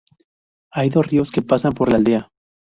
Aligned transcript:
Hay 0.71 0.89
dos 0.89 1.05
ríos 1.05 1.31
que 1.31 1.43
pasan 1.43 1.73
por 1.73 1.91
la 1.91 1.97
aldea. 1.99 2.27